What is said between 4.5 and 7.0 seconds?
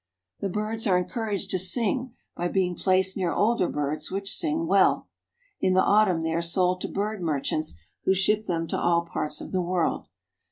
well. In the autumn, they are sold to